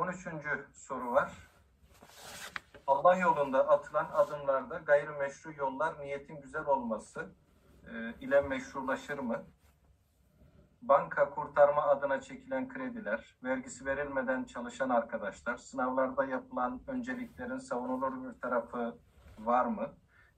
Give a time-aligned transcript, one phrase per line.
[0.00, 0.28] 13.
[0.72, 1.32] soru var.
[2.86, 7.28] Allah yolunda atılan adımlarda gayrimeşru yollar niyetin güzel olması
[7.86, 9.44] e, ile meşrulaşır mı?
[10.82, 18.98] Banka kurtarma adına çekilen krediler, vergisi verilmeden çalışan arkadaşlar, sınavlarda yapılan önceliklerin savunulur bir tarafı
[19.38, 19.90] var mı?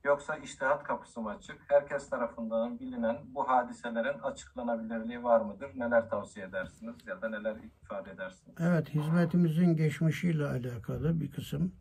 [0.05, 1.61] Yoksa iştihat kapısı mı açık?
[1.69, 5.71] Herkes tarafından bilinen bu hadiselerin açıklanabilirliği var mıdır?
[5.75, 8.57] Neler tavsiye edersiniz ya da neler ifade edersiniz?
[8.61, 11.73] Evet, hizmetimizin geçmişiyle alakalı bir kısım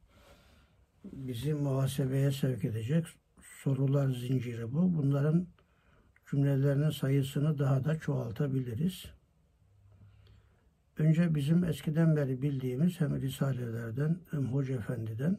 [1.03, 3.05] bizi muhasebeye sevk edecek
[3.41, 4.97] sorular zinciri bu.
[4.97, 5.47] Bunların
[6.31, 9.05] cümlelerinin sayısını daha da çoğaltabiliriz.
[10.97, 15.37] Önce bizim eskiden beri bildiğimiz hem risalelerden hem Hoca Efendi'den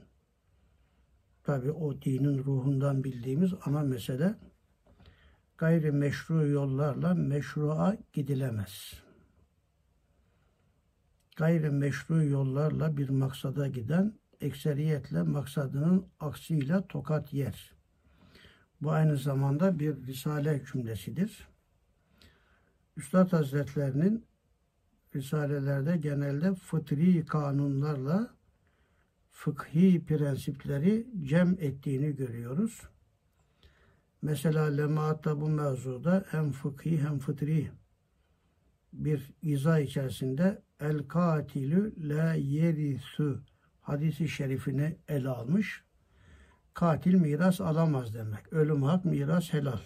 [1.45, 4.35] tabi o dinin ruhundan bildiğimiz ana mesele
[5.59, 9.03] gayri meşru yollarla meşru'a gidilemez.
[11.37, 17.75] Gayri meşru yollarla bir maksada giden ekseriyetle maksadının aksiyle tokat yer.
[18.81, 21.49] Bu aynı zamanda bir risale cümlesidir.
[22.97, 24.27] Üstad Hazretlerinin
[25.15, 28.34] risalelerde genelde fıtri kanunlarla
[29.33, 32.83] fıkhi prensipleri cem ettiğini görüyoruz.
[34.22, 37.70] Mesela Lemaat'ta bu mevzuda hem fıkhi hem fıtri
[38.92, 43.42] bir izah içerisinde el katilü la yerisu
[43.80, 45.84] hadisi şerifini ele almış.
[46.75, 48.53] Katil miras alamaz demek.
[48.53, 49.80] Ölüm hak, miras helal.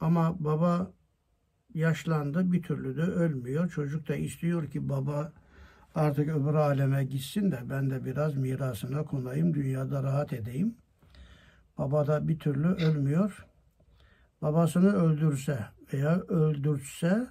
[0.00, 0.92] Ama baba
[1.74, 3.70] yaşlandı bir türlü de ölmüyor.
[3.70, 5.32] Çocuk da istiyor ki baba
[5.96, 10.74] artık öbür aleme gitsin de ben de biraz mirasına konayım, dünyada rahat edeyim.
[11.78, 13.46] Baba da bir türlü ölmüyor.
[14.42, 15.58] Babasını öldürse
[15.92, 17.26] veya öldürse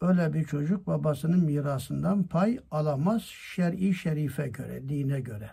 [0.00, 5.50] öyle bir çocuk babasının mirasından pay alamaz şer'i şerife göre, dine göre.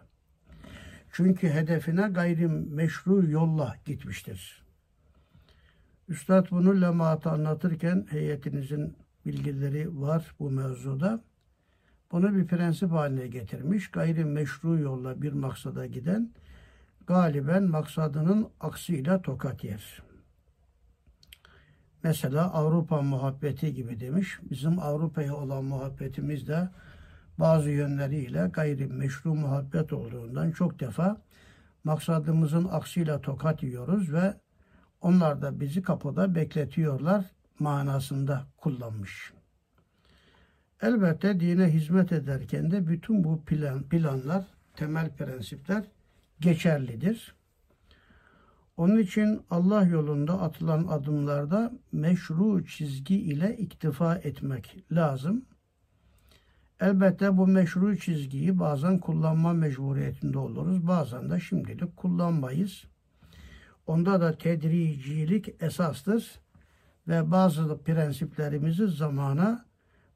[1.12, 4.66] Çünkü hedefine gayrimeşru yolla gitmiştir.
[6.08, 11.24] Üstad bunu lemaatı anlatırken heyetinizin bilgileri var bu mevzuda.
[12.12, 13.92] Bunu bir prensip haline getirmiş.
[13.92, 16.32] Gayrimeşru yolla bir maksada giden
[17.08, 20.02] galiben maksadının aksiyle tokat yer.
[22.04, 24.40] Mesela Avrupa muhabbeti gibi demiş.
[24.50, 26.70] Bizim Avrupa'ya olan muhabbetimiz de
[27.40, 31.22] bazı yönleriyle gayri meşru muhabbet olduğundan çok defa
[31.84, 34.34] maksadımızın aksiyle tokat yiyoruz ve
[35.02, 37.26] onlar da bizi kapıda bekletiyorlar
[37.60, 39.35] manasında kullanmış.
[40.86, 45.84] Elbette dine hizmet ederken de bütün bu plan, planlar, temel prensipler
[46.40, 47.36] geçerlidir.
[48.78, 55.46] Onun için Allah yolunda atılan adımlarda meşru çizgi ile iktifa etmek lazım.
[56.80, 60.88] Elbette bu meşru çizgiyi bazen kullanma mecburiyetinde oluruz.
[60.88, 62.84] Bazen de şimdilik kullanmayız.
[63.88, 66.40] Onda da tedricilik esastır
[67.08, 69.65] ve bazı prensiplerimizi zamana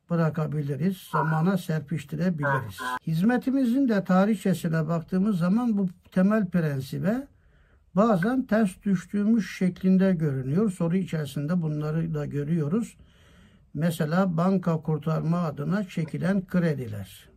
[0.09, 2.77] bırakabiliriz, zamana serpiştirebiliriz.
[3.07, 7.27] Hizmetimizin de tarihçesine baktığımız zaman bu temel prensibe
[7.95, 10.71] bazen ters düştüğümüz şeklinde görünüyor.
[10.71, 12.97] Soru içerisinde bunları da görüyoruz.
[13.73, 17.29] Mesela banka kurtarma adına çekilen krediler.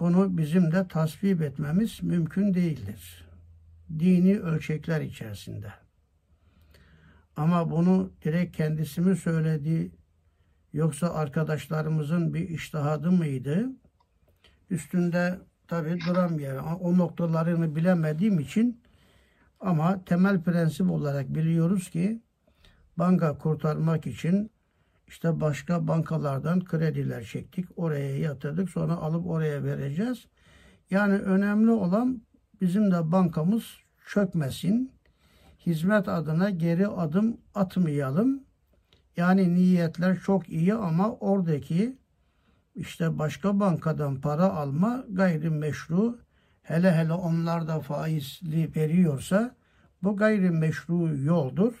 [0.00, 3.28] Bunu bizim de tasvip etmemiz mümkün değildir.
[3.98, 5.72] Dini ölçekler içerisinde.
[7.36, 9.90] Ama bunu direkt kendisi mi söyledi
[10.72, 13.68] yoksa arkadaşlarımızın bir iştihadı mıydı?
[14.70, 16.66] Üstünde tabi duramıyorum.
[16.66, 18.80] O noktalarını bilemediğim için
[19.60, 22.22] ama temel prensip olarak biliyoruz ki
[22.98, 24.50] banka kurtarmak için
[25.08, 27.66] işte başka bankalardan krediler çektik.
[27.76, 28.70] Oraya yatırdık.
[28.70, 30.26] Sonra alıp oraya vereceğiz.
[30.90, 32.22] Yani önemli olan
[32.60, 33.64] bizim de bankamız
[34.06, 34.92] çökmesin.
[35.66, 38.47] Hizmet adına geri adım atmayalım.
[39.18, 41.96] Yani niyetler çok iyi ama oradaki
[42.74, 46.18] işte başka bankadan para alma gayrimeşru
[46.62, 49.54] hele hele onlar da faizli veriyorsa
[50.02, 51.72] bu gayrimeşru yoldur.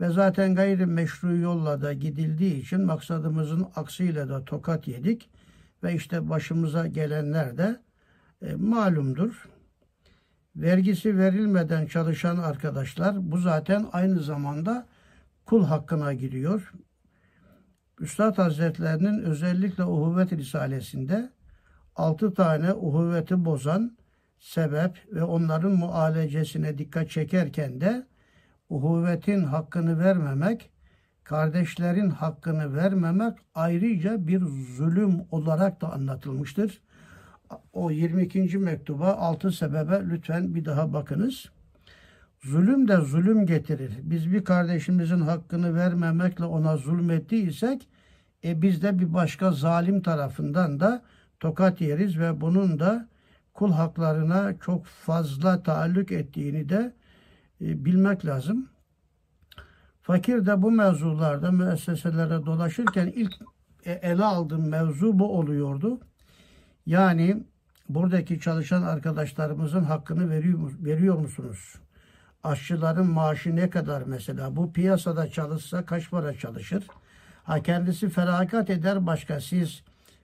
[0.00, 5.30] Ve zaten gayrimeşru yolla da gidildiği için maksadımızın aksiyle de tokat yedik.
[5.82, 7.80] Ve işte başımıza gelenler de
[8.42, 9.48] e, malumdur.
[10.56, 14.86] Vergisi verilmeden çalışan arkadaşlar bu zaten aynı zamanda
[15.46, 16.72] kul hakkına giriyor.
[18.00, 21.30] Üstad Hazretlerinin özellikle Uhuvvet Risalesinde
[21.96, 23.96] altı tane uhuvveti bozan
[24.38, 28.06] sebep ve onların mualecesine dikkat çekerken de
[28.68, 30.70] uhuvvetin hakkını vermemek
[31.24, 34.42] kardeşlerin hakkını vermemek ayrıca bir
[34.76, 36.80] zulüm olarak da anlatılmıştır.
[37.72, 38.58] O 22.
[38.58, 41.50] mektuba altı sebebe lütfen bir daha bakınız.
[42.40, 43.92] Zulüm de zulüm getirir.
[44.02, 47.88] Biz bir kardeşimizin hakkını vermemekle ona zulmettiysek
[48.44, 51.02] e biz de bir başka zalim tarafından da
[51.40, 53.08] tokat yeriz ve bunun da
[53.54, 56.92] kul haklarına çok fazla taalluk ettiğini de
[57.60, 58.68] e, bilmek lazım.
[60.02, 63.32] Fakir de bu mevzularda müesseselere dolaşırken ilk
[63.84, 66.00] e, ele aldığım mevzu bu oluyordu.
[66.86, 67.44] Yani
[67.88, 71.74] buradaki çalışan arkadaşlarımızın hakkını veriyor, veriyor musunuz?
[72.46, 74.56] Aşçıların maaşı ne kadar mesela?
[74.56, 76.84] Bu piyasada çalışsa kaç para çalışır?
[77.44, 79.40] Ha kendisi feragat eder başka.
[79.40, 79.82] Siz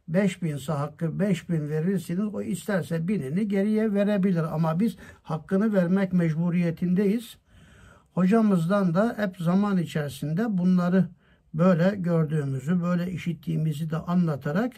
[0.08, 2.34] 5000 ise hakkı 5000 verirsiniz.
[2.34, 4.54] O isterse binini geriye verebilir.
[4.54, 7.36] Ama biz hakkını vermek mecburiyetindeyiz.
[8.14, 11.08] Hocamızdan da hep zaman içerisinde bunları
[11.54, 14.72] böyle gördüğümüzü, böyle işittiğimizi de anlatarak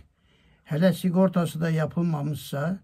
[0.65, 2.79] hele sigortası da yapılmamışsa,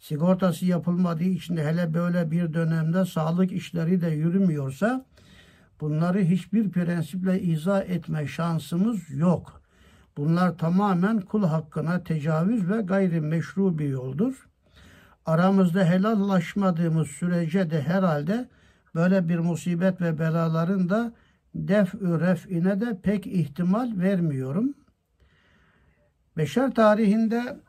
[0.00, 5.04] sigortası yapılmadığı için hele böyle bir dönemde sağlık işleri de yürümüyorsa
[5.80, 9.62] bunları hiçbir prensiple izah etme şansımız yok.
[10.16, 14.48] Bunlar tamamen kul hakkına tecavüz ve gayrimeşru bir yoldur.
[15.26, 18.48] Aramızda helallaşmadığımız sürece de herhalde
[18.94, 21.12] böyle bir musibet ve belaların da
[21.54, 24.74] def-ü ref'ine de pek ihtimal vermiyorum.
[26.36, 27.60] Beşer tarihinde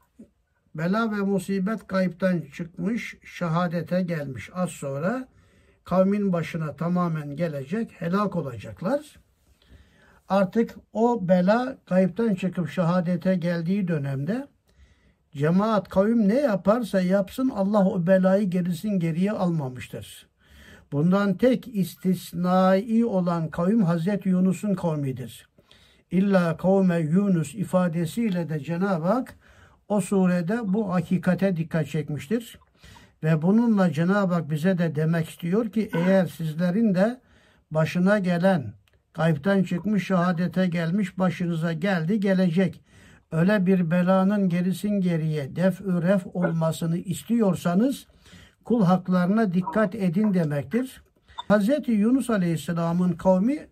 [0.76, 4.50] bela ve musibet kayıptan çıkmış, şehadete gelmiş.
[4.54, 5.28] Az sonra
[5.84, 9.20] kavmin başına tamamen gelecek, helak olacaklar.
[10.30, 14.48] Artık o bela kayıptan çıkıp şehadete geldiği dönemde
[15.32, 20.28] cemaat kavim ne yaparsa yapsın Allah o belayı gerisin geriye almamıştır.
[20.92, 25.50] Bundan tek istisnai olan kavim Hazreti Yunus'un kavmidir.
[26.12, 29.36] İlla kavme Yunus ifadesiyle de Cenab-ı Hak
[29.92, 32.60] o surede bu hakikate dikkat çekmiştir.
[33.24, 37.22] Ve bununla Cenab-ı Hak bize de demek istiyor ki eğer sizlerin de
[37.72, 38.74] başına gelen,
[39.14, 42.82] kayıptan çıkmış, şehadete gelmiş, başınıza geldi, gelecek.
[43.32, 48.08] Öyle bir belanın gerisin geriye def-ü olmasını istiyorsanız
[48.66, 51.04] kul haklarına dikkat edin demektir.
[51.50, 51.70] Hz.
[51.88, 53.68] Yunus Aleyhisselam'ın kavmi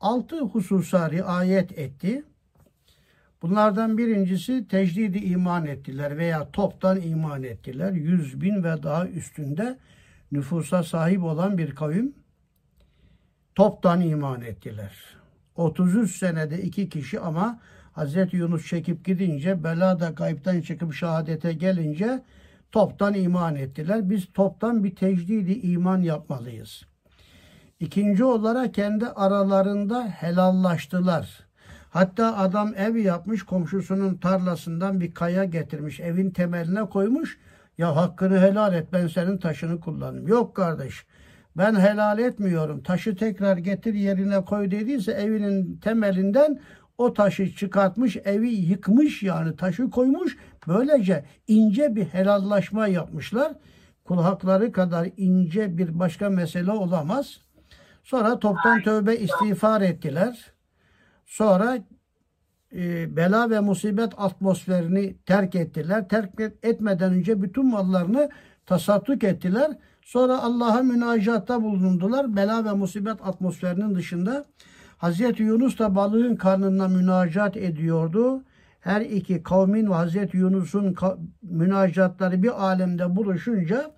[0.00, 2.24] altı hususa riayet etti.
[3.42, 7.92] Bunlardan birincisi tecdidi iman ettiler veya toptan iman ettiler.
[7.92, 9.78] Yüz bin ve daha üstünde
[10.32, 12.14] nüfusa sahip olan bir kavim
[13.54, 15.16] toptan iman ettiler.
[15.56, 17.60] 33 senede iki kişi ama
[17.96, 18.16] Hz.
[18.32, 22.22] Yunus çekip gidince bela da kayıptan çıkıp şehadete gelince
[22.72, 24.10] toptan iman ettiler.
[24.10, 26.82] Biz toptan bir tecdidi iman yapmalıyız.
[27.80, 31.45] İkinci olarak kendi aralarında helallaştılar.
[31.96, 37.38] Hatta adam ev yapmış komşusunun tarlasından bir kaya getirmiş evin temeline koymuş.
[37.78, 40.28] Ya hakkını helal et ben senin taşını kullanayım.
[40.28, 41.06] Yok kardeş
[41.56, 46.60] ben helal etmiyorum taşı tekrar getir yerine koy dediyse evinin temelinden
[46.98, 50.36] o taşı çıkartmış evi yıkmış yani taşı koymuş.
[50.68, 53.52] Böylece ince bir helallaşma yapmışlar.
[54.04, 57.40] Kul hakları kadar ince bir başka mesele olamaz.
[58.04, 60.55] Sonra toptan tövbe istiğfar ettiler.
[61.26, 61.78] Sonra
[62.74, 66.08] e, bela ve musibet atmosferini terk ettiler.
[66.08, 66.30] Terk
[66.62, 68.30] etmeden önce bütün mallarını
[68.66, 69.70] tasadduk ettiler.
[70.02, 72.36] Sonra Allah'a münacatta bulundular.
[72.36, 74.46] Bela ve musibet atmosferinin dışında.
[74.98, 78.44] Hazreti Yunus da balığın karnına münacat ediyordu.
[78.80, 80.94] Her iki kavmin ve Hazreti Yunus'un
[81.42, 83.90] münacatları bir alemde buluşunca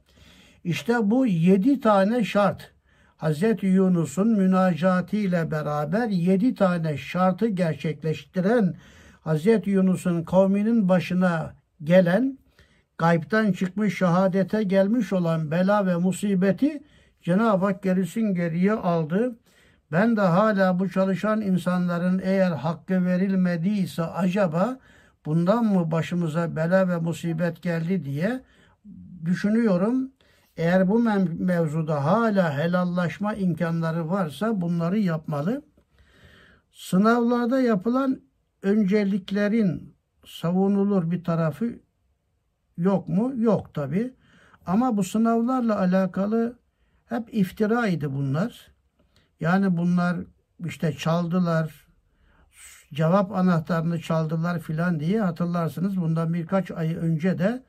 [0.64, 2.73] işte bu yedi tane şart
[3.18, 8.75] Hazreti Yunus'un münacatı ile beraber yedi tane şartı gerçekleştiren
[9.20, 12.38] Hazreti Yunus'un kavminin başına gelen
[12.98, 16.82] gaybtan çıkmış şehadete gelmiş olan bela ve musibeti
[17.22, 19.37] Cenab-ı Hak gerisin geriye aldı.
[19.92, 24.78] Ben de hala bu çalışan insanların eğer hakkı verilmediyse acaba
[25.26, 28.40] bundan mı başımıza bela ve musibet geldi diye
[29.25, 30.10] düşünüyorum.
[30.58, 30.98] Eğer bu
[31.38, 35.62] mevzuda hala helallaşma imkanları varsa bunları yapmalı.
[36.72, 38.20] Sınavlarda yapılan
[38.62, 39.94] önceliklerin
[40.26, 41.78] savunulur bir tarafı
[42.76, 43.32] yok mu?
[43.36, 44.14] Yok tabi.
[44.66, 46.58] Ama bu sınavlarla alakalı
[47.04, 48.72] hep iftiraydı bunlar.
[49.40, 50.16] Yani bunlar
[50.64, 51.86] işte çaldılar,
[52.94, 55.96] cevap anahtarını çaldılar filan diye hatırlarsınız.
[56.00, 57.62] Bundan birkaç ay önce de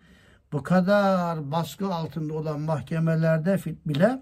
[0.52, 4.22] bu kadar baskı altında olan mahkemelerde bile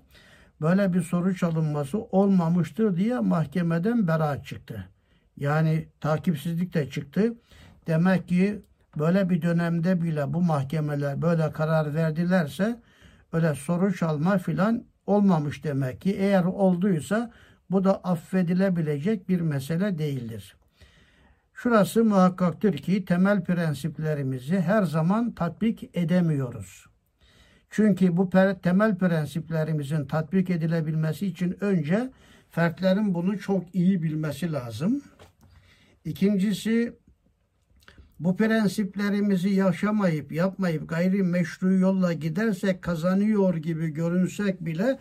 [0.61, 4.89] böyle bir sonuç alınması olmamıştır diye mahkemeden beraat çıktı.
[5.37, 7.33] Yani takipsizlik de çıktı.
[7.87, 8.61] Demek ki
[8.99, 12.79] böyle bir dönemde bile bu mahkemeler böyle karar verdilerse
[13.33, 16.15] öyle sonuç alma filan olmamış demek ki.
[16.15, 17.31] Eğer olduysa
[17.69, 20.56] bu da affedilebilecek bir mesele değildir.
[21.57, 26.85] Şurası muhakkaktır ki temel prensiplerimizi her zaman tatbik edemiyoruz.
[27.69, 28.29] Çünkü bu
[28.63, 32.11] temel prensiplerimizin tatbik edilebilmesi için önce
[32.49, 35.01] fertlerin bunu çok iyi bilmesi lazım.
[36.05, 36.93] İkincisi
[38.19, 44.99] bu prensiplerimizi yaşamayıp yapmayıp gayri meşru yolla gidersek kazanıyor gibi görünsek bile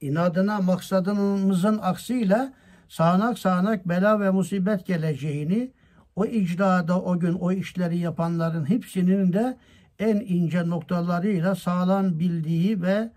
[0.00, 2.52] inadına maksadımızın aksiyle
[2.88, 5.72] sağanak sağanak bela ve musibet geleceğini
[6.18, 9.58] o icrada o gün o işleri yapanların hepsinin de
[9.98, 13.10] en ince noktalarıyla sağlam bildiği ve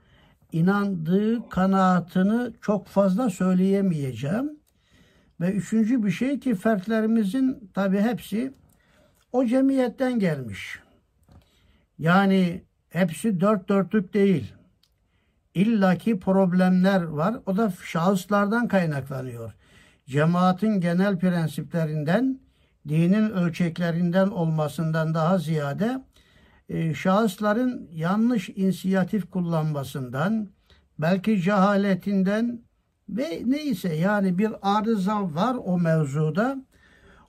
[0.51, 4.60] inandığı kanaatını çok fazla söyleyemeyeceğim.
[5.39, 8.53] Ve üçüncü bir şey ki fertlerimizin tabi hepsi
[9.31, 10.79] o cemiyetten gelmiş.
[12.00, 14.53] Yani hepsi dört dörtlük değil.
[15.53, 17.36] İllaki problemler var.
[17.46, 19.53] O da şahıslardan kaynaklanıyor.
[20.05, 22.39] Cemaatin genel prensiplerinden,
[22.88, 26.02] dinin ölçeklerinden olmasından daha ziyade
[26.70, 30.50] e, şahısların yanlış inisiyatif kullanmasından,
[31.00, 32.62] belki cehaletinden
[33.10, 36.66] ve neyse yani bir arıza var o mevzuda.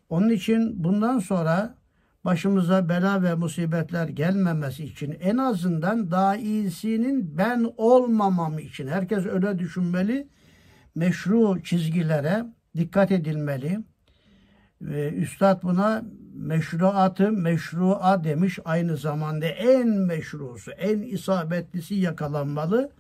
[0.09, 1.75] Onun için bundan sonra
[2.25, 9.59] başımıza bela ve musibetler gelmemesi için en azından daha iyisinin ben olmamam için herkes öyle
[9.59, 10.29] düşünmeli.
[10.95, 12.45] Meşru çizgilere
[12.77, 13.81] dikkat edilmeli.
[15.17, 18.59] Üstad buna meşruatı meşrua demiş.
[18.65, 22.91] Aynı zamanda en meşrusu, en isabetlisi yakalanmalı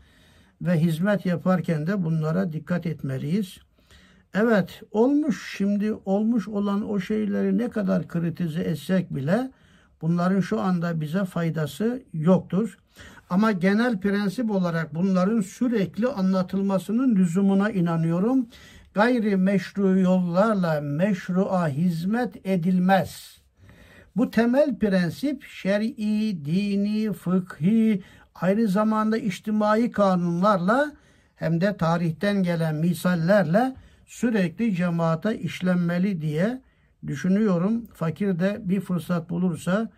[0.62, 3.58] ve hizmet yaparken de bunlara dikkat etmeliyiz.
[4.34, 9.50] Evet olmuş şimdi olmuş olan o şeyleri ne kadar kritize etsek bile
[10.02, 12.78] bunların şu anda bize faydası yoktur.
[13.30, 18.46] Ama genel prensip olarak bunların sürekli anlatılmasının lüzumuna inanıyorum.
[18.94, 23.40] Gayri meşru yollarla meşrua hizmet edilmez.
[24.16, 25.96] Bu temel prensip şer'i,
[26.44, 28.02] dini, fıkhi,
[28.34, 30.92] aynı zamanda içtimai kanunlarla
[31.34, 36.62] hem de tarihten gelen misallerle sürekli cemaate işlenmeli diye
[37.06, 37.86] düşünüyorum.
[37.94, 39.90] Fakir de bir fırsat bulursa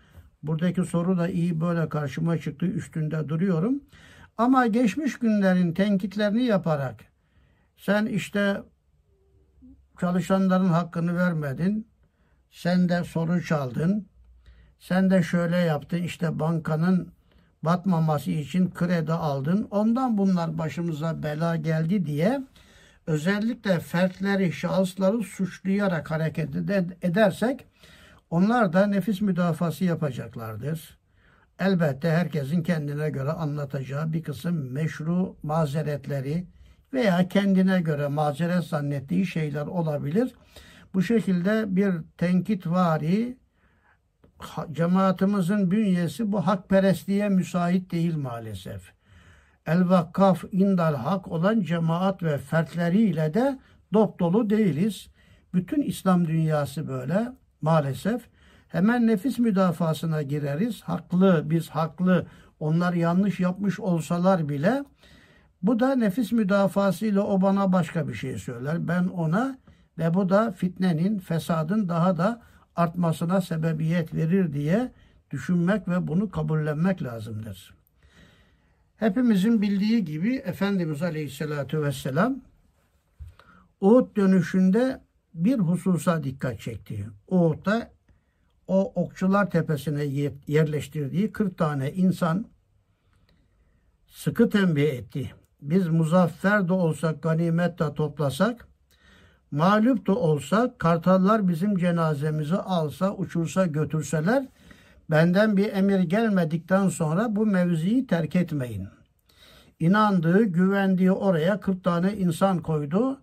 [0.42, 2.66] buradaki soru da iyi böyle karşıma çıktı.
[2.66, 3.80] Üstünde duruyorum.
[4.38, 6.96] Ama geçmiş günlerin tenkitlerini yaparak
[7.76, 8.62] sen işte
[10.00, 11.88] çalışanların hakkını vermedin.
[12.50, 14.06] Sen de soru çaldın.
[14.78, 16.02] Sen de şöyle yaptın.
[16.02, 17.12] işte bankanın
[17.62, 19.68] batmaması için kredi aldın.
[19.70, 22.40] Ondan bunlar başımıza bela geldi diye
[23.06, 26.56] özellikle fertleri, şahısları suçlayarak hareket
[27.02, 27.66] edersek
[28.30, 30.98] onlar da nefis müdafası yapacaklardır.
[31.58, 36.46] Elbette herkesin kendine göre anlatacağı bir kısım meşru mazeretleri
[36.94, 40.34] veya kendine göre mazeret zannettiği şeyler olabilir.
[40.94, 43.36] Bu şekilde bir tenkit vari
[44.72, 48.92] cemaatimizin bünyesi bu hakperestliğe müsait değil maalesef.
[49.66, 53.58] El vakkaf indal hak olan cemaat ve fertleriyle de
[53.92, 55.08] dop dolu değiliz.
[55.54, 58.22] Bütün İslam dünyası böyle maalesef.
[58.68, 60.82] Hemen nefis müdafasına gireriz.
[60.82, 62.26] Haklı, biz haklı.
[62.60, 64.84] Onlar yanlış yapmış olsalar bile
[65.66, 68.88] bu da nefis müdafasıyla o bana başka bir şey söyler.
[68.88, 69.58] Ben ona
[69.98, 72.42] ve bu da fitnenin, fesadın daha da
[72.76, 74.92] artmasına sebebiyet verir diye
[75.30, 77.74] düşünmek ve bunu kabullenmek lazımdır.
[78.96, 82.40] Hepimizin bildiği gibi Efendimiz Aleyhisselatü Vesselam
[83.80, 85.00] Uhud dönüşünde
[85.34, 87.08] bir hususa dikkat çekti.
[87.28, 87.90] Uhud'da
[88.66, 90.04] o okçular tepesine
[90.46, 92.46] yerleştirdiği 40 tane insan
[94.06, 95.32] sıkı tembih etti.
[95.64, 98.68] Biz muzaffer de olsak, ganimet de toplasak,
[99.50, 104.46] mağlup da olsak, kartallar bizim cenazemizi alsa, uçursa, götürseler,
[105.10, 108.88] benden bir emir gelmedikten sonra bu mevziyi terk etmeyin.
[109.80, 113.20] İnandığı, güvendiği oraya 40 tane insan koydu.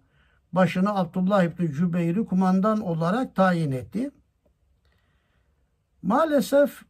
[0.53, 4.11] Başını Abdullah İbni Cübeyr'i kumandan olarak tayin etti.
[6.01, 6.81] Maalesef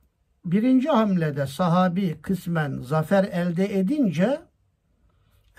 [0.45, 4.50] birinci hamlede sahabi kısmen zafer elde edince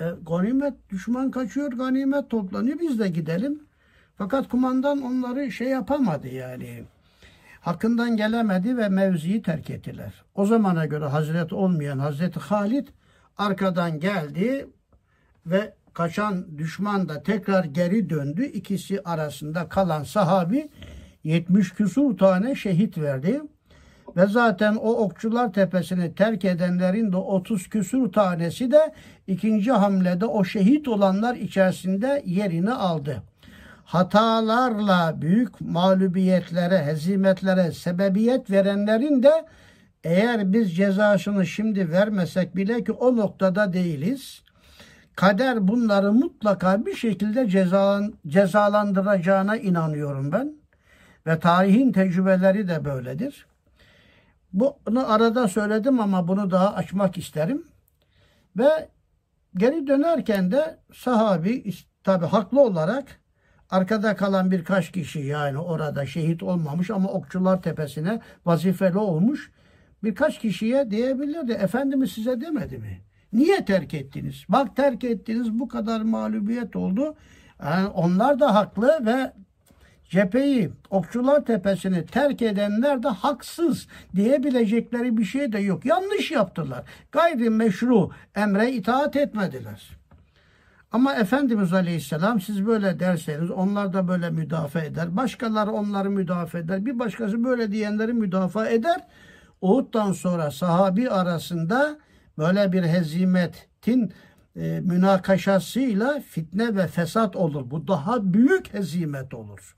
[0.03, 3.63] e, ganimet düşman kaçıyor, ganimet toplanıyor biz de gidelim.
[4.19, 6.85] Fakat kumandan onları şey yapamadı yani.
[7.61, 10.13] Hakkından gelemedi ve mevziyi terk ettiler.
[10.35, 12.89] O zamana göre Hazret olmayan Hazreti Halid
[13.39, 14.67] arkadan geldi
[15.47, 18.45] ve kaçan düşman da tekrar geri döndü.
[18.45, 20.69] İkisi arasında kalan sahabi
[21.25, 23.43] 70 küsur tane şehit verdi.
[24.17, 28.93] Ve zaten o okçular tepesini terk edenlerin de 30 küsur tanesi de
[29.27, 33.23] ikinci hamlede o şehit olanlar içerisinde yerini aldı.
[33.85, 39.33] Hatalarla büyük mağlubiyetlere, hezimetlere sebebiyet verenlerin de
[40.05, 44.43] eğer biz cezasını şimdi vermesek bile ki o noktada değiliz.
[45.17, 50.53] Kader bunları mutlaka bir şekilde cezalan, cezalandıracağına inanıyorum ben.
[51.27, 53.47] Ve tarihin tecrübeleri de böyledir.
[54.53, 57.67] Bunu arada söyledim ama bunu daha açmak isterim.
[58.57, 58.89] Ve
[59.57, 63.21] geri dönerken de sahabi tabi haklı olarak
[63.71, 69.51] arkada kalan birkaç kişi yani orada şehit olmamış ama okçular tepesine vazifeli olmuş
[70.05, 71.53] birkaç kişiye diyebilirdi.
[71.53, 73.01] Efendimiz size demedi mi?
[73.33, 74.45] Niye terk ettiniz?
[74.49, 77.17] Bak terk ettiniz bu kadar mağlubiyet oldu.
[77.65, 79.33] Yani onlar da haklı ve
[80.13, 85.85] cepheyi, Okçular Tepesi'ni terk edenler de haksız diyebilecekleri bir şey de yok.
[85.85, 86.83] Yanlış yaptılar.
[87.13, 89.91] Gayri meşru emre itaat etmediler.
[90.93, 95.17] Ama Efendimiz Aleyhisselam siz böyle derseniz onlar da böyle müdafaa eder.
[95.17, 96.87] Başkaları onları müdafaa eder.
[96.87, 99.07] Bir başkası böyle diyenleri müdafaa eder.
[99.61, 101.99] Uhud'dan sonra sahabi arasında
[102.39, 104.13] böyle bir hezimetin
[104.57, 107.71] e, münakaşasıyla fitne ve fesat olur.
[107.71, 109.77] Bu daha büyük hezimet olur.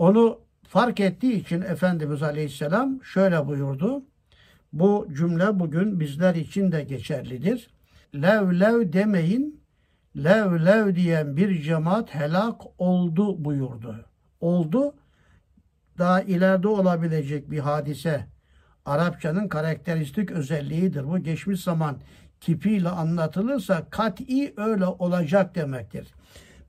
[0.00, 4.02] Onu fark ettiği için Efendimiz Aleyhisselam şöyle buyurdu.
[4.72, 7.70] Bu cümle bugün bizler için de geçerlidir.
[8.14, 9.60] Lev lev demeyin,
[10.16, 14.04] lev lev diyen bir cemaat helak oldu buyurdu.
[14.40, 14.94] Oldu,
[15.98, 18.26] daha ileride olabilecek bir hadise.
[18.84, 21.08] Arapçanın karakteristik özelliğidir.
[21.08, 21.96] Bu geçmiş zaman
[22.40, 26.08] kipiyle anlatılırsa kat'i öyle olacak demektir.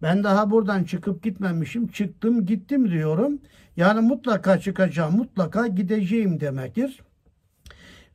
[0.02, 1.88] Ben daha buradan çıkıp gitmemişim.
[1.88, 3.40] Çıktım gittim diyorum.
[3.78, 7.00] Yani mutlaka çıkacağım, mutlaka gideceğim demektir.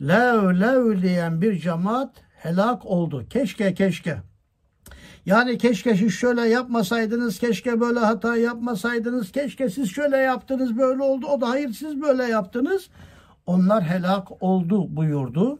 [0.02, 2.10] Lev lev diyen bir cemaat
[2.42, 3.26] helak oldu.
[3.30, 4.16] Keşke keşke.
[5.26, 11.26] Yani keşke siz şöyle yapmasaydınız, keşke böyle hata yapmasaydınız, keşke siz şöyle yaptınız, böyle oldu.
[11.26, 12.88] O da hayır siz böyle yaptınız.
[13.46, 15.58] Onlar helak oldu buyurdu.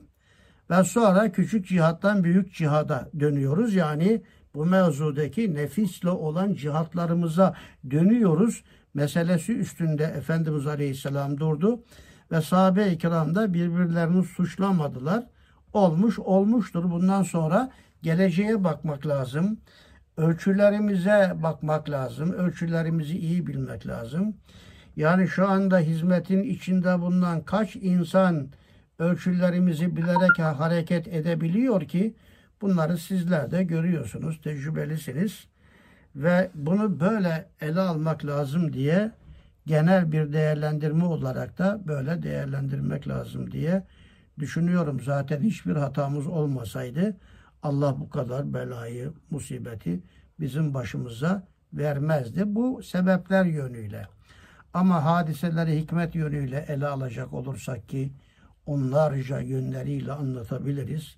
[0.70, 3.74] Ve sonra küçük cihattan büyük cihada dönüyoruz.
[3.74, 4.22] Yani
[4.56, 7.54] bu mevzudaki nefisle olan cihatlarımıza
[7.90, 8.64] dönüyoruz.
[8.94, 11.82] Meselesi üstünde Efendimiz Aleyhisselam durdu
[12.32, 15.26] ve sahabe-i kiram da birbirlerini suçlamadılar.
[15.72, 16.90] Olmuş olmuştur.
[16.90, 17.70] Bundan sonra
[18.02, 19.58] geleceğe bakmak lazım.
[20.16, 22.32] Ölçülerimize bakmak lazım.
[22.32, 24.36] Ölçülerimizi iyi bilmek lazım.
[24.96, 28.48] Yani şu anda hizmetin içinde bulunan kaç insan
[28.98, 32.14] ölçülerimizi bilerek hareket edebiliyor ki
[32.60, 35.46] bunları sizler de görüyorsunuz, tecrübelisiniz
[36.16, 39.12] ve bunu böyle ele almak lazım diye
[39.66, 43.82] genel bir değerlendirme olarak da böyle değerlendirmek lazım diye
[44.38, 45.00] düşünüyorum.
[45.00, 47.16] Zaten hiçbir hatamız olmasaydı
[47.62, 50.00] Allah bu kadar belayı, musibeti
[50.40, 51.42] bizim başımıza
[51.72, 52.42] vermezdi.
[52.46, 54.06] Bu sebepler yönüyle.
[54.74, 58.12] Ama hadiseleri hikmet yönüyle ele alacak olursak ki
[58.66, 61.16] onlarca yönleriyle anlatabiliriz.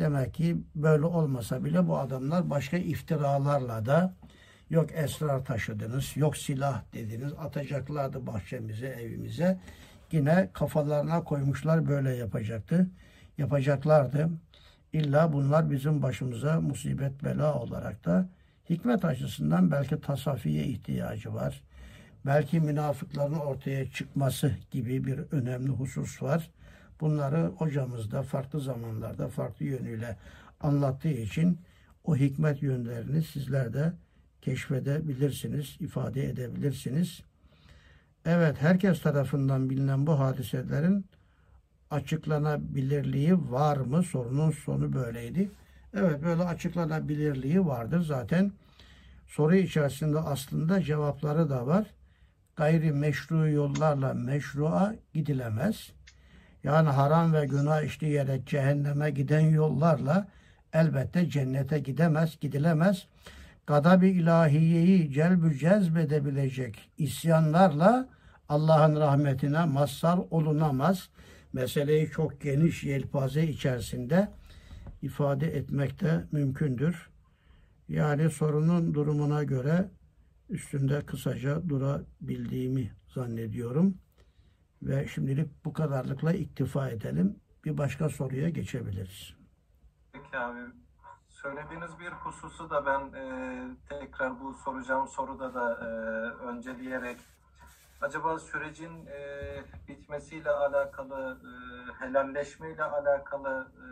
[0.00, 4.14] Demek ki böyle olmasa bile bu adamlar başka iftiralarla da
[4.70, 9.60] yok esrar taşıdınız, yok silah dediniz, atacaklardı bahçemize, evimize.
[10.12, 12.90] Yine kafalarına koymuşlar böyle yapacaktı.
[13.38, 14.28] Yapacaklardı.
[14.92, 18.28] İlla bunlar bizim başımıza musibet bela olarak da
[18.70, 21.62] hikmet açısından belki tasafiye ihtiyacı var.
[22.26, 26.50] Belki münafıkların ortaya çıkması gibi bir önemli husus var.
[27.00, 30.16] Bunları hocamız da farklı zamanlarda farklı yönüyle
[30.60, 31.58] anlattığı için
[32.04, 33.92] o hikmet yönlerini sizler de
[34.42, 37.22] keşfedebilirsiniz, ifade edebilirsiniz.
[38.24, 41.04] Evet, herkes tarafından bilinen bu hadiselerin
[41.90, 44.02] açıklanabilirliği var mı?
[44.02, 45.50] Sorunun sonu böyleydi.
[45.94, 48.00] Evet, böyle açıklanabilirliği vardır.
[48.00, 48.52] Zaten
[49.26, 51.86] soru içerisinde aslında cevapları da var.
[52.56, 55.92] Gayri meşru yollarla meşru'a gidilemez.
[56.64, 60.28] Yani haram ve günah işleyerek cehenneme giden yollarla
[60.72, 63.06] elbette cennete gidemez, gidilemez.
[63.66, 68.08] Gadab-ı ilahiyeyi celbü cezbedebilecek isyanlarla
[68.48, 71.08] Allah'ın rahmetine mazhar olunamaz.
[71.52, 74.28] Meseleyi çok geniş yelpaze içerisinde
[75.02, 77.10] ifade etmek de mümkündür.
[77.88, 79.88] Yani sorunun durumuna göre
[80.50, 83.94] üstünde kısaca durabildiğimi zannediyorum.
[84.82, 87.36] Ve şimdilik bu kadarlıkla iktifa edelim.
[87.64, 89.34] Bir başka soruya geçebiliriz.
[90.12, 90.60] Peki abi
[91.42, 93.24] Söylediğiniz bir hususu da ben e,
[93.88, 95.86] tekrar bu soracağım soruda da e,
[96.44, 97.18] önceleyerek
[98.00, 99.20] acaba sürecin e,
[99.88, 101.52] bitmesiyle alakalı, e,
[102.04, 103.86] helalleşmeyle alakalı e,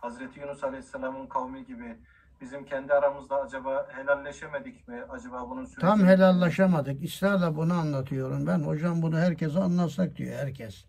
[0.00, 1.98] Hazreti Yunus Aleyhisselam'ın kavmi gibi
[2.44, 5.02] bizim kendi aramızda acaba helalleşemedik mi?
[5.08, 5.80] Acaba bunun süreci...
[5.80, 7.04] Tam helallaşamadık.
[7.04, 8.58] İsrarla bunu anlatıyorum ben.
[8.58, 10.84] Hocam bunu herkese anlatsak diyor herkes.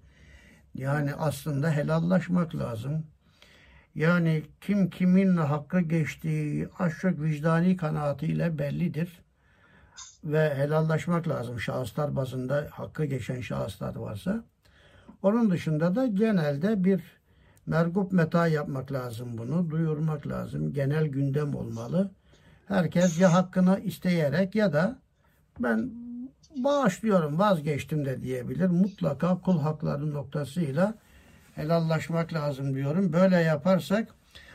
[0.74, 3.06] Yani aslında helallaşmak lazım.
[3.96, 9.22] Yani kim kiminle hakkı geçtiği az çok vicdani kanaatiyle bellidir.
[10.24, 14.44] Ve helallaşmak lazım şahıslar bazında hakkı geçen şahıslar varsa.
[15.22, 17.15] Onun dışında da genelde bir
[17.66, 19.70] mergup meta yapmak lazım bunu.
[19.70, 20.74] Duyurmak lazım.
[20.74, 22.12] Genel gündem olmalı.
[22.68, 25.00] Herkes ya hakkını isteyerek ya da
[25.60, 25.92] ben
[26.56, 28.68] bağışlıyorum vazgeçtim de diyebilir.
[28.68, 30.96] Mutlaka kul hakları noktasıyla
[31.56, 33.14] helallaşmak lazım diyorum.
[33.14, 34.08] Böyle yaparsak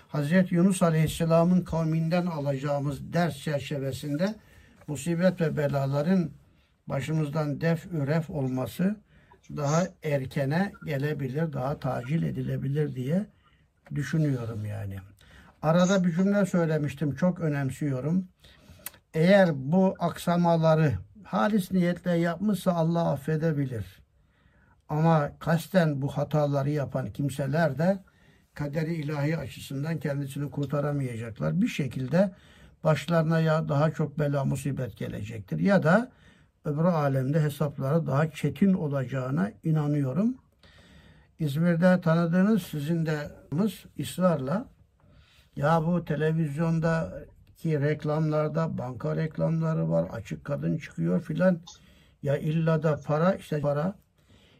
[0.09, 4.35] Hazreti Yunus Aleyhisselam'ın kavminden alacağımız ders çerçevesinde
[4.87, 6.31] musibet ve belaların
[6.87, 8.97] başımızdan def üref olması
[9.57, 13.27] daha erkene gelebilir, daha tacil edilebilir diye
[13.95, 14.97] düşünüyorum yani.
[15.63, 18.29] Arada bir cümle söylemiştim, çok önemsiyorum.
[19.15, 20.93] Eğer bu aksamaları
[21.25, 24.01] halis niyetle yapmışsa Allah affedebilir.
[24.89, 27.99] Ama kasten bu hataları yapan kimseler de
[28.55, 31.61] kaderi ilahi açısından kendisini kurtaramayacaklar.
[31.61, 32.33] Bir şekilde
[32.85, 36.11] başlarına ya daha çok bela musibet gelecektir ya da
[36.65, 40.35] öbür alemde hesapları daha çetin olacağına inanıyorum.
[41.39, 43.31] İzmir'de tanıdığınız sizin de
[44.01, 44.69] ısrarla
[45.57, 51.59] ya bu televizyondaki reklamlarda banka reklamları var, açık kadın çıkıyor filan.
[52.23, 53.95] Ya illa da para işte para.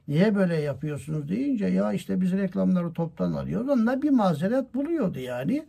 [0.09, 3.69] Niye böyle yapıyorsunuz deyince ya işte biz reklamları toptan alıyoruz.
[3.69, 5.67] Onlar bir mazeret buluyordu yani.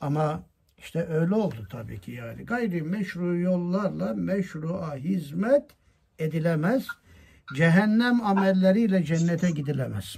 [0.00, 0.42] Ama
[0.78, 2.44] işte öyle oldu tabii ki yani.
[2.44, 5.64] Gayri meşru yollarla meşru'a hizmet
[6.18, 6.86] edilemez.
[7.54, 10.16] Cehennem amelleriyle cennete gidilemez.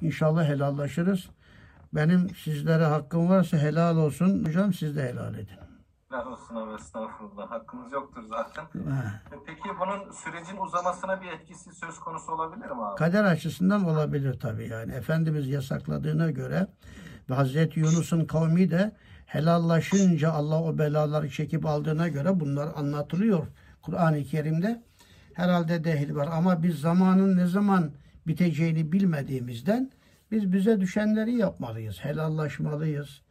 [0.00, 1.28] İnşallah helallaşırız.
[1.92, 4.44] Benim sizlere hakkım varsa helal olsun.
[4.44, 5.56] Hocam siz de helal edin.
[6.10, 7.50] Helal olsun abi estağfurullah.
[7.50, 8.64] Hakkımız yoktur zaten.
[8.90, 9.22] Ha.
[9.32, 12.96] E, Peki bunun sürecin uzamasına bir etkisi söz konusu olabilir mi abi?
[12.96, 14.92] Kader açısından olabilir tabii yani.
[14.92, 16.66] Efendimiz yasakladığına göre
[17.30, 18.96] ve Hazreti Yunus'un kavmi de
[19.30, 23.46] helallaşınca Allah o belaları çekip aldığına göre bunlar anlatılıyor
[23.82, 24.82] Kur'an-ı Kerim'de.
[25.34, 27.90] Herhalde dehil var ama biz zamanın ne zaman
[28.26, 29.90] biteceğini bilmediğimizden
[30.30, 31.98] biz bize düşenleri yapmalıyız.
[32.00, 33.22] Helallaşmalıyız.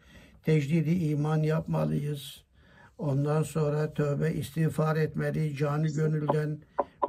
[0.43, 2.43] Tecdidi iman yapmalıyız.
[2.97, 6.59] Ondan sonra tövbe istiğfar etmeli canı gönülden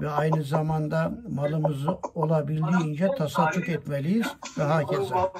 [0.00, 4.26] ve aynı zamanda malımızı olabildiğince tasadduk etmeliyiz
[4.58, 5.32] ve hakeza.